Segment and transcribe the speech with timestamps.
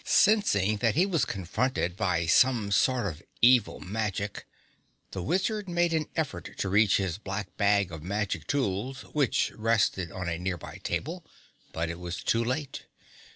[0.03, 4.47] Sensing that he was confronted by some sort of evil magic,
[5.11, 10.11] the Wizard made an effort to reach his black bag of magic tools which rested
[10.11, 11.23] on a nearby table,
[11.71, 12.87] but it was too late.